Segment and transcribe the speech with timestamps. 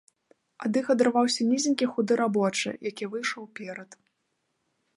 [0.67, 3.89] Ад іх адарваўся нізенькі худы рабочы, які выйшаў уперад.